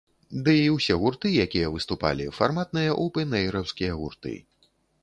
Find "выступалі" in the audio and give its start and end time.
1.75-2.27